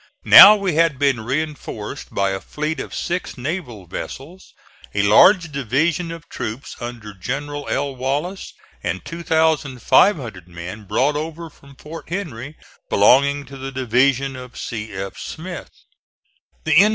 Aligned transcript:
Now 0.25 0.55
we 0.55 0.73
had 0.73 0.97
been 0.97 1.19
reinforced 1.21 2.11
by 2.11 2.31
a 2.31 2.41
fleet 2.41 2.79
of 2.79 2.91
six 2.95 3.37
naval 3.37 3.85
vessels, 3.85 4.55
a 4.95 5.03
large 5.03 5.51
division 5.51 6.11
of 6.11 6.27
troops 6.27 6.75
under 6.79 7.13
General 7.13 7.67
L. 7.69 7.95
Wallace 7.95 8.51
and 8.81 9.05
2,500 9.05 10.47
men 10.47 10.85
brought 10.85 11.15
over 11.15 11.51
from 11.51 11.75
Fort 11.75 12.09
Henry 12.09 12.57
belonging 12.89 13.45
to 13.45 13.57
the 13.57 13.71
division 13.71 14.35
of 14.35 14.57
C. 14.57 14.91
F. 14.91 15.17